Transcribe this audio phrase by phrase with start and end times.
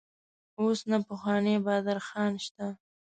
[0.59, 2.67] اوس نه پخوانی بادر خان شته.